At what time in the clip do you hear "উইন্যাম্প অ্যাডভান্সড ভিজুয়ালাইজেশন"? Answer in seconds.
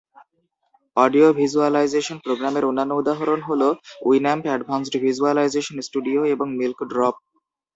4.09-5.77